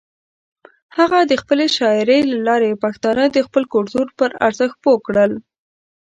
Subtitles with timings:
[0.97, 5.31] هغه د خپلې شاعرۍ له لارې پښتانه د خپل کلتور پر ارزښت پوه کړل.